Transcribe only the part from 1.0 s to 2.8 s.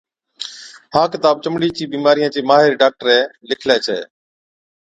ڪِتاب چمڙِي چي بِيمارِيان چي ماهر